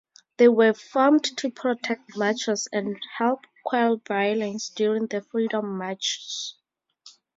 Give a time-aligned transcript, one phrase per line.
[0.37, 6.55] They were formed to protect marchers and help quell violence during the Freedom Marches.